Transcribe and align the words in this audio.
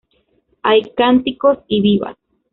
Hay 0.63 0.81
cánticos 0.97 1.59
y 1.67 1.79
vivas. 1.83 2.17